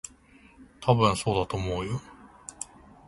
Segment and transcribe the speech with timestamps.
[0.81, 2.01] たぶん、そうだと思うよ。